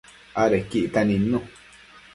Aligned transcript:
Adequi 0.41 0.79
ictac 0.85 1.05
nidnu 1.07 1.39